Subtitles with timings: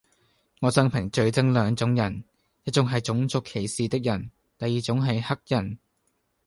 [0.61, 2.23] 我生平最憎兩種人:
[2.63, 5.77] 一種系種族歧視的人,第二種系黑人